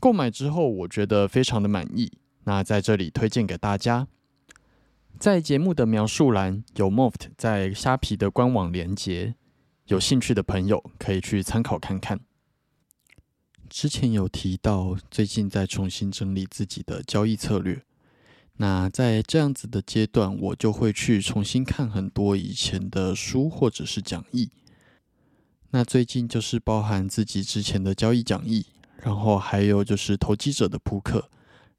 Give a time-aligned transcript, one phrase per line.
[0.00, 2.12] 购买之后，我觉得非常的满意。
[2.44, 4.06] 那在这里推荐给大家，
[5.18, 9.34] 在节目的描述栏有 Moft 在虾皮的官网连接，
[9.86, 12.20] 有兴趣的朋友可以去参考看看。
[13.68, 17.82] 之前有提到，最近在重新整理自己的交易策略。
[18.56, 24.50] 那在这样子的阶段，我就会去重新看很多以前的书或者是讲义。
[25.70, 28.64] 那最近就是包含自己之前的交易讲义。
[29.02, 31.30] 然后还有就是投机者的扑克，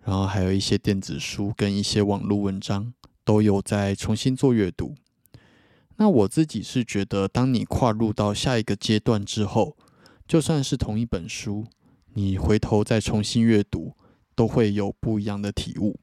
[0.03, 4.95] 然后还有一些电子书跟一些网络文章都有在重新做阅读。
[5.98, 9.76] 那我自己是觉得，当你跨入到下一个阶段之后，
[10.26, 11.66] 就算是同一本书，
[12.14, 13.94] 你回头再重新阅读，
[14.33, 15.99] 都会有不一样的体悟。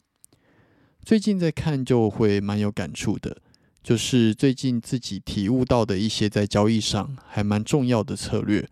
[1.03, 3.39] 最近在看就会蛮有感触的，
[3.83, 8.69] 就是最近自己体悟到的一些在交易上还蛮重要的策略。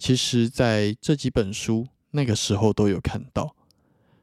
[0.00, 3.54] 其实，在这几本书那个时候都有看到，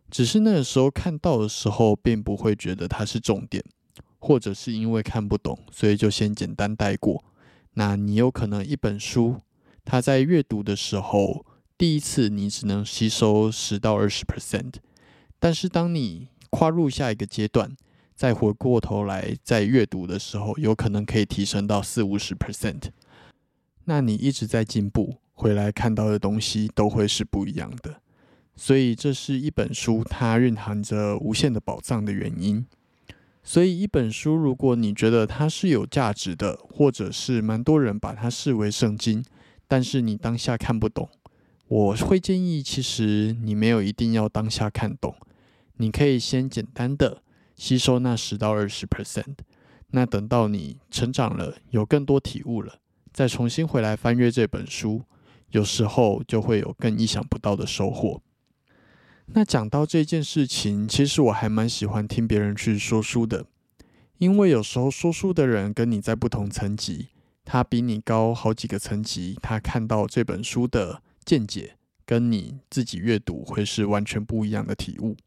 [0.10, 3.64] 只是那个时候看到的时候，并不会觉得它是重点，
[4.18, 7.24] 或者是因为看不懂，所以就先简单带过。
[7.76, 9.40] 那你有可能一本书，
[9.86, 11.46] 它在阅读的时候，
[11.78, 14.74] 第一次你只能吸收十到二十 percent，
[15.38, 17.78] 但是当你跨入下一个阶段，
[18.16, 22.86] 再回过头来再阅读的时候，有可能可以提升到四五十 percent。
[23.86, 25.18] 那你一直在进步。
[25.40, 28.02] 回来看到的东西都会是不一样的，
[28.56, 32.66] 所以这是一本书它蕴含着无限的宝藏的原因。
[33.44, 39.24] 所以一本书，如果你觉得它是有价值的，或者是蛮多人把它视为圣经，
[39.68, 41.08] 但是你当下看不懂，
[41.68, 45.16] 我会建议，其实你没有一定要当下看懂，
[45.76, 47.22] 你可以先简单的
[47.56, 49.36] 吸收那十到二十 percent，
[49.92, 52.80] 那等到你成长了，有更多体悟了，
[53.14, 55.04] 再重新回来翻阅这本书。
[55.52, 58.22] 有时候就会有更意想不到的收获。
[59.28, 63.46] 那讲到这件事情，其实我还蛮喜欢听别人去说书的，
[64.20, 67.10] 因为有时候说书的人跟你在不同层级，
[67.44, 71.76] 他比你高好几个层级，他看到这本书的见解，
[72.06, 75.18] 跟你自己阅读会是完全不一样的体悟。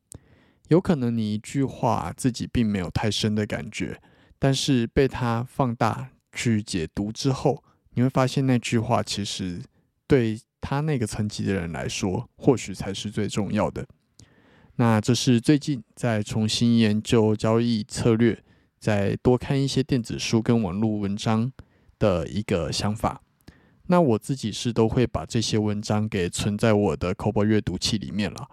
[0.68, 4.00] 有可能你一句话自己并没有太深的感觉，
[4.38, 7.62] 但是被他放大去解读之后，
[7.94, 9.60] 你会发现那句话其实。
[10.10, 13.86] 对他那个层级的人来说，或许才是最重要的。
[14.74, 18.42] 那这是最近在重新研究交易策略，
[18.80, 21.52] 再多看一些电子书跟网络文章
[22.00, 23.22] 的一个想法。
[23.86, 28.48] 那我自己是都会把这些文章给存在我的 c o b o 阅读器里面了。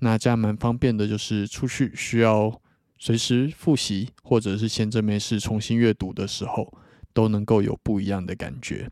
[0.00, 2.60] 那这样蛮方便的，就是出去需要
[2.98, 6.74] 随时复习，或者是闲着没事重新阅读的时候，
[7.12, 8.90] 都能够有不一样的感觉。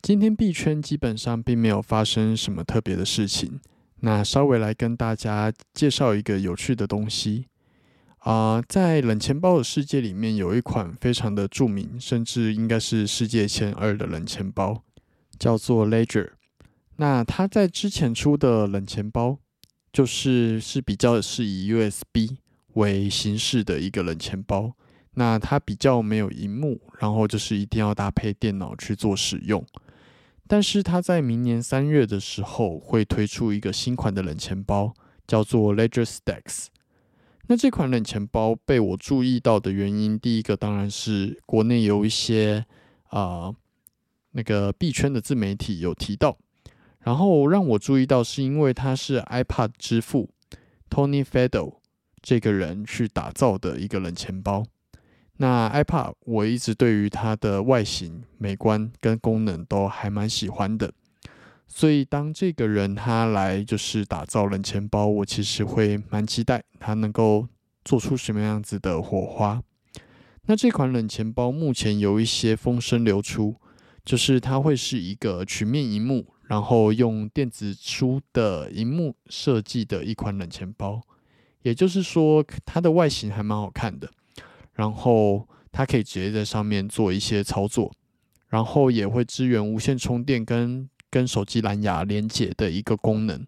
[0.00, 3.60] 今天币圈基本上并没有发生什么特别的事情。
[4.00, 7.46] 那稍微来跟大家介绍一个有趣的东西
[8.18, 14.84] 啊，在冷钱包的世界里面，有一款非常的著名，甚至应该是世界前二的冷钱包，
[15.38, 16.30] 叫做 Ledger。
[16.96, 19.38] 那它在之前出的冷钱包，
[19.92, 22.36] 就是是比较是以 USB
[22.74, 24.72] 为形式的一个冷钱包。
[25.14, 29.64] 那它比较没有荧幕，然后就是一定要搭配电脑去做使用。
[30.48, 34.94] 但是它在明年三月的时候会推出一个新款的冷钱包，
[35.26, 36.68] 叫做 Ledger Stacks。
[37.48, 42.64] 那这款冷钱包被我注意到的原因，第一个当然是国内有一些
[43.04, 43.54] 啊
[44.32, 46.38] 那个币圈的自媒体有提到，
[47.00, 50.30] 然后让我注意到是因为它是 iPad 之父
[50.90, 51.76] Tony Fadell
[52.22, 54.64] 这个人去打造的一个冷钱包。
[55.38, 60.92] 那 iPad 我一直对于它的外形、美观跟功能都还蛮喜欢的。
[61.66, 67.46] 所以，当这个人他来就是打造冷钱包，我其实会蛮期待他能够
[67.84, 69.62] 做出什么样子的火花。
[70.46, 73.56] 那这款冷钱包目前有一些风声流出，
[74.02, 81.02] 就是它会是一个曲面荧幕，然后用电子书的荧幕设计的一款冷钱包。
[81.60, 84.10] 也就是说，它的外形还蛮好看的，
[84.78, 87.92] 然后它可以直接在上面做一些操作，
[88.48, 90.88] 然后也会支援无线充电跟。
[91.10, 93.46] 跟手机蓝牙连接的一个功能，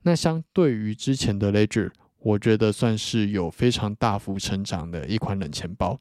[0.00, 1.90] 那相对于之前的 Ledger，
[2.20, 6.00] 我觉得算是有非常大幅成长的一款冷钱包。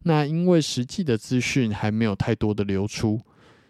[0.00, 3.18] 那因为实际的资讯还没有太多的流出，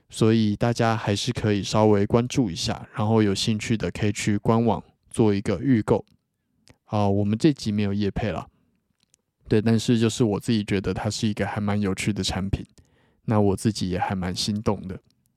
[0.09, 6.05] 所以大家还是可以稍微关注一下，然后有兴趣的可以去官网做一个预购。
[6.87, 8.49] 啊，我们这集没有夜配了，
[9.51, 12.65] 对，但是就是我自己觉得它是一个还蛮有趣的产品，
[13.25, 14.97] 那我自己也还蛮心动的。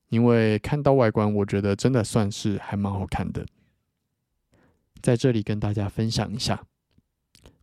[0.09, 3.43] 因为看到外观，我觉得真的算是还蛮好看的，
[5.01, 6.63] 在这里跟大家分享一下。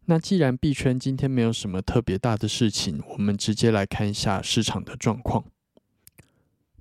[0.07, 5.45] 那既然币圈今天没有什么特别大的事情，我们直接来看一下市场的状况。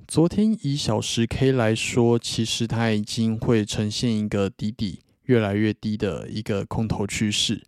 [0.07, 7.61] 昨天以小时 K 来说，其实它已经会呈现一个底底越来越低的一个空头趋势，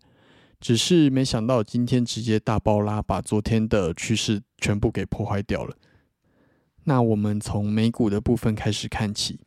[0.62, 5.76] 只是没想到今天直接大爆拉，把昨天的趋势全部给破坏掉了。
[6.84, 9.40] 那我们从美股的部分开始看起，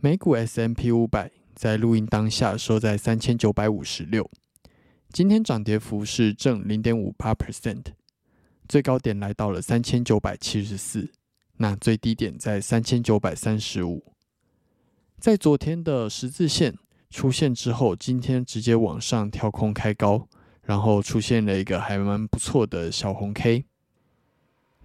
[0.00, 4.30] 美股 S M P 五百在录音当下收在三千九百五十六，
[5.12, 7.84] 今天涨跌幅是正零点五八 percent，
[8.66, 11.10] 最高点来到了三千九百七十四，
[11.58, 14.14] 那最低点在三千九百三十五，
[15.20, 16.78] 在昨天的十字线
[17.10, 20.28] 出现之后，今天直接往上跳空开高，
[20.62, 23.64] 然后出现了一个还蛮不错的小红 K。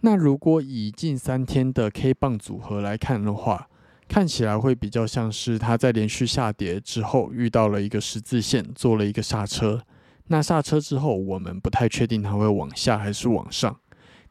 [0.02, 3.70] 那如果以近三天的 K 棒组合来看的话，
[4.08, 9.82] 看起来会比较像是它在连续下跌之后遇到了一个十字线，做了一个刹车。
[10.28, 13.80] 那刹车之后，我们不太确定它会往下还是往上。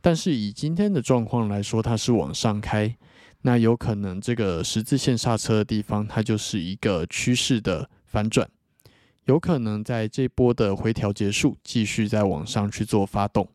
[0.00, 2.96] 但是以今天的状况来说，它是往上开，
[3.42, 8.48] 那有可能这个十字线刹车的地方，它就是一个趋势的反转，
[9.24, 13.48] 有可能在这波的回调结束，继续再往上去做发动。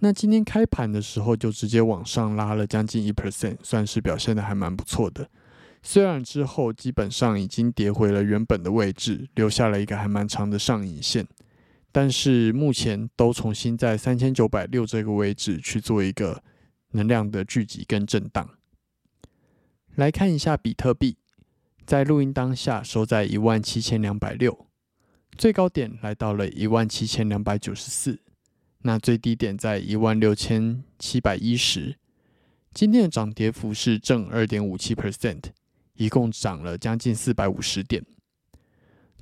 [0.00, 5.28] 那今天开盘的时候就直接往上拉了将近一 percent，算是表现的还蛮不错的。
[5.82, 11.26] 虽然之后基本上已经跌回了原本的位置，留下了一个还蛮长的上影线，
[11.92, 16.42] 但是目前都重新在三千九百六这个位置去做一个
[16.92, 18.48] 能量的聚集跟震荡。
[19.96, 21.16] 来看一下比特币，
[21.86, 24.66] 在录音当下收在一万七千两百六，
[25.38, 28.20] 最高点来到了一万七千两百九十四。
[28.82, 31.96] 那最低点在一万六千七百一十，
[32.72, 35.44] 今天的涨跌幅是正二点五七 percent，
[35.94, 38.04] 一共涨了将近四百五十点。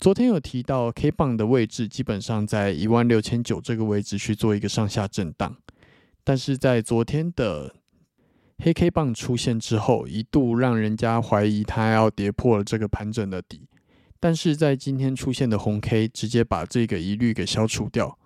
[0.00, 5.54] 昨天有提到 K 棒的位置，基本上在一万六千九这个位置去做一个上下震荡，
[6.24, 7.74] 但是在昨天的
[8.64, 13.66] 黑 K 棒出现之后，一度让人家怀疑它要跌破了这个盘整的底，
[14.20, 18.16] 但是在今天出现的红 K 直接把这个疑虑给消除掉。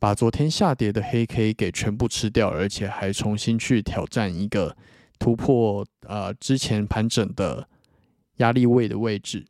[0.00, 4.76] 把昨天下跌的黑 K 给全部吃掉，而且还重新去挑战一个
[5.20, 7.68] 突破呃之前盘整的
[8.38, 9.46] 压力位的位置，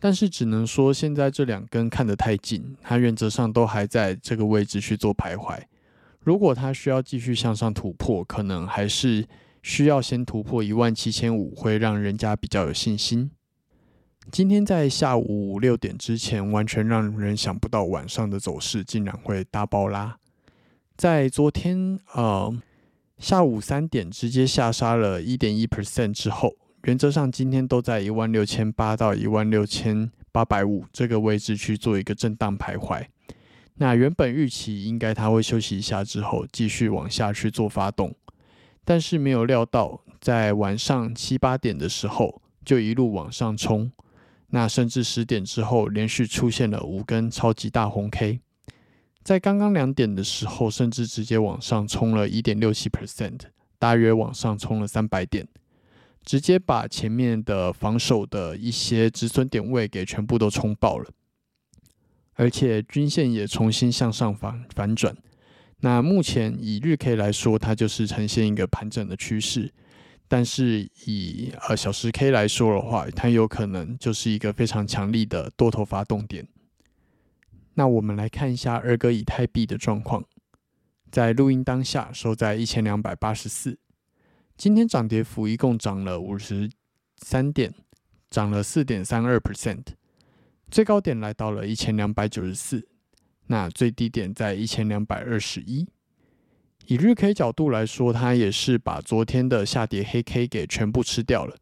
[0.00, 5.62] 但是只能说现在这两根看得太近，它原则上都还在这个位置去做徘徊。
[6.24, 9.26] 如果它需要继续向上突破，可能还是
[9.62, 13.30] 需要先突破一万七千五，会让人家比较有信心。
[14.30, 20.18] 今天在下午五六点之前，完全让人想不到晚上的走势竟然会大爆拉。
[20.96, 22.50] 在昨天呃
[23.18, 26.54] 下午三点直接下杀了一点一 percent 之后，
[26.84, 33.04] 原则上今天都在一万六千八到一万六千八百五这个位置去做一个震荡徘徊。
[33.76, 38.14] 那原本预期应该它会休息一下之后继续往下去做发动，
[38.84, 43.90] 但是没有料到在晚上七八点的时候就一路往上冲。
[44.50, 48.38] 那甚至十点之后，连续出现了五根超级大红 K，
[49.24, 53.40] 在刚刚两点的时候，甚至直接往上冲了一点六七 percent，
[53.80, 55.48] 大约往上冲了三百点。
[56.24, 61.10] 直接把前面的防守的一些止损点位给全部都冲爆了，
[62.34, 65.16] 而且均线也重新向上反反转。
[65.80, 69.72] 那目前以日 K 来说，它就是呈现一个盘整的趋势，
[70.26, 76.46] 但是以呃小时 K 来说的话，它有可能就是一个非常强力的多头发动点。
[77.74, 80.24] 那我们来看一下二哥以太币的状况，
[81.10, 83.78] 在录音当下收在一千两百八十四。
[84.56, 86.70] 今天涨跌幅一共涨了五十
[87.18, 87.74] 三点，
[88.30, 89.82] 涨了四点三二 percent，
[90.74, 92.84] 最高点来到了一千两百九十四，
[93.46, 95.86] 那最低点在一千两百二十一。
[96.86, 101.54] 以日 K 角度来说，它也是把昨天的下跌黑 K 给全部吃掉了，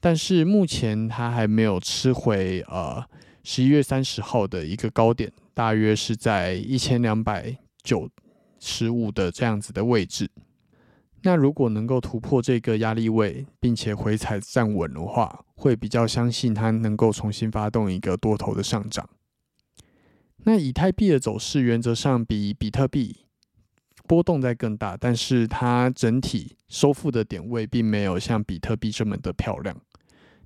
[0.00, 3.04] 但是目前它还没有吃回呃
[3.44, 8.10] 十一月三十号的一个高点，大约是在一千两百九
[8.58, 10.28] 十五的这样子的位置。
[11.22, 19.08] 那如果能够突破这个压力位，并且回踩站稳的话，会比较相信它能够重新发动一个多头的上涨。
[20.44, 23.24] 那以太币的走势原则上比比特币
[24.06, 29.76] 波动在更大，但是它整体收复的点位并没有像比特币这么的漂亮。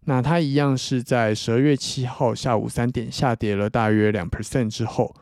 [0.04, 5.14] 那它一样是在十二月七号下午三点下跌了大约两 percent 之后，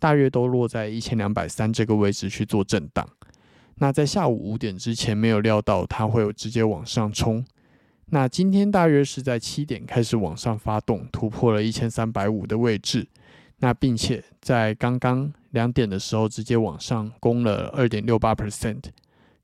[0.00, 3.08] 大约都落在一千两百三这个位置去做震荡。
[3.78, 7.44] 那在下午五点之前没有料到它会有直接往上冲，
[8.06, 13.08] 那今天大约是在七点开始往上发动，突破了一千三百五的位置，
[13.58, 18.82] 那并且在刚刚两点的时候直接往上攻了二点六八 percent，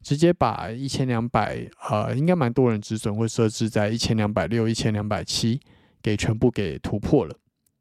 [0.00, 5.60] 直接把一千两百呃应该蛮多人止损会设置在一千两百六、一千两百七
[6.00, 7.34] 给全部给突破了，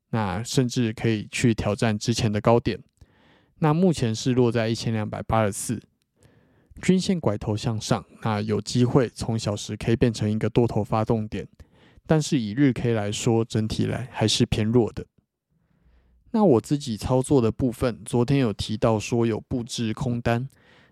[0.09, 2.79] 那甚至可以去挑战之前的高点，
[3.59, 5.79] 那目前是落在一千两百八十四。
[6.81, 11.47] 均线拐头向上，那有机会从小时 K 变成一个多头发动点，
[12.07, 15.05] 但是以日 K 来说，整体来还是偏弱的。
[16.31, 20.47] 那我自己操作的部分，昨天有提到说有布置空单，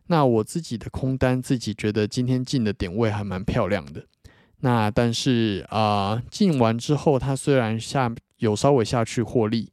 [0.08, 4.06] 那我自己的空单自己觉得今天进的点位还蛮漂亮的。
[4.62, 9.72] 那但是啊，进完之后，它虽然下有稍微下去获利。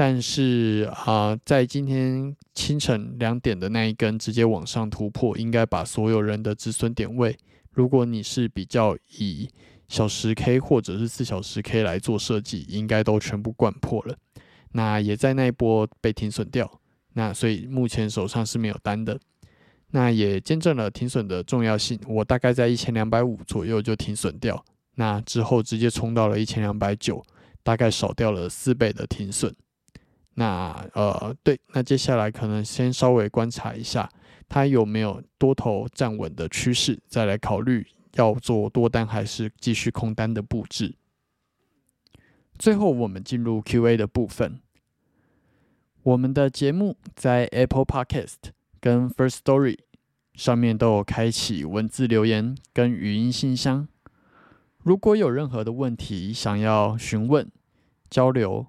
[0.00, 7.36] 但是啊，在今天清晨两点的那一根直接往上突破，应该把所有人的止损点位，
[7.70, 9.46] 如果你是比较以
[9.88, 14.16] 小时 K 或者是四小时 K 来做设计，应该都全部灌破了。
[14.72, 16.80] 那也在那一波被停损掉，
[17.12, 19.20] 那所以目前手上是没有单的。
[19.90, 22.00] 那也见证了停损的重要性。
[22.08, 24.64] 我大概在一千两百五左右就停损掉，
[24.94, 27.22] 那之后直接冲到了一千两百九，
[27.62, 29.54] 大概少掉了四倍的停损。
[30.34, 34.08] 那呃，对，那接下来可能先稍微观察一下，
[34.48, 40.94] 它有没有多头站稳的趋势，再来考虑要做多单还是继续空单的布置。
[42.58, 44.60] 最后，我们进入 Q&A 的部分。
[46.02, 48.36] 我们的节目在 Apple Podcast
[48.80, 49.78] 跟 First Story
[50.34, 53.88] 上面都有开启文字留言跟语音信箱，
[54.78, 57.50] 如果有任何的问题想要询问
[58.08, 58.68] 交流。